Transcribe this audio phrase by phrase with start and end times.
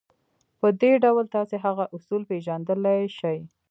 [0.59, 3.39] په دې ډول تاسې هغه اصول پېژندلای شئ.